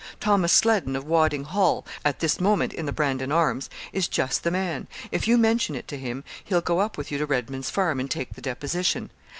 Thomas 0.19 0.51
Sleddon, 0.51 0.95
of 0.95 1.05
Wadding 1.05 1.43
Hall 1.43 1.85
at 2.03 2.21
this 2.21 2.39
moment 2.39 2.73
in 2.73 2.87
the 2.87 2.91
"Brandon 2.91 3.31
Arms" 3.31 3.69
is 3.93 4.07
just 4.07 4.43
the 4.43 4.49
man; 4.49 4.87
if 5.11 5.27
you 5.27 5.37
mention 5.37 5.75
it 5.75 5.87
to 5.89 5.97
him, 5.99 6.23
he'll 6.43 6.59
go 6.59 6.79
up 6.79 6.97
with 6.97 7.11
you 7.11 7.19
to 7.19 7.27
Redman's 7.27 7.69
Farm, 7.69 7.99
and 7.99 8.09
take 8.09 8.33
the 8.33 8.41
deposition. 8.41 9.11